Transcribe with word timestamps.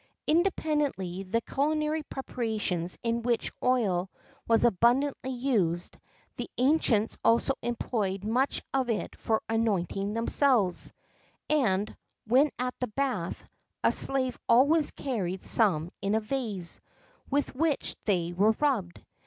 [XII 0.27 0.33
39] 0.33 0.37
Independently 0.39 1.21
of 1.21 1.31
the 1.31 1.41
culinary 1.41 2.01
preparations 2.01 2.97
in 3.03 3.21
which 3.21 3.51
oil 3.63 4.09
was 4.47 4.65
abundantly 4.65 5.29
used, 5.29 5.99
the 6.37 6.49
ancients 6.57 7.19
also 7.23 7.53
employed 7.61 8.23
much 8.23 8.63
of 8.73 8.89
it 8.89 9.15
for 9.15 9.43
anointing 9.47 10.15
themselves; 10.15 10.91
and, 11.51 11.95
when 12.25 12.49
at 12.57 12.73
the 12.79 12.87
bath, 12.87 13.45
a 13.83 13.91
slave 13.91 14.39
always 14.49 14.89
carried 14.89 15.43
some 15.43 15.91
in 16.01 16.15
a 16.15 16.19
vase,[XII 16.19 16.79
40] 17.29 17.29
with 17.29 17.53
which 17.53 17.95
they 18.05 18.33
were 18.33 18.53
rubbed. 18.59 19.03